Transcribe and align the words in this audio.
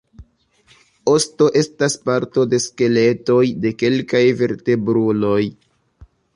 Osto 1.11 1.49
estas 1.61 1.97
parto 2.11 2.47
de 2.55 2.61
skeletoj 2.65 3.43
de 3.67 3.75
kelkaj 3.85 4.25
vertebruloj. 4.43 5.41